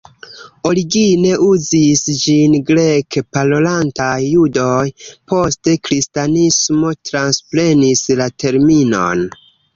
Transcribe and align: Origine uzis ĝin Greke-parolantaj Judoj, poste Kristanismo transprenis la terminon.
Origine 0.67 1.33
uzis 1.47 2.01
ĝin 2.21 2.55
Greke-parolantaj 2.69 4.09
Judoj, 4.29 4.89
poste 5.35 5.77
Kristanismo 5.89 6.97
transprenis 7.11 8.05
la 8.23 8.31
terminon. 8.47 9.25